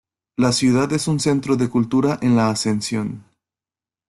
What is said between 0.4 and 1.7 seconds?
ciudad es un centro de